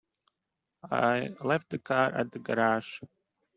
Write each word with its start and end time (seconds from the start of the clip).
I 0.89 1.27
left 1.43 1.69
the 1.69 1.77
car 1.77 2.11
at 2.11 2.31
the 2.31 2.39
garage. 2.39 3.03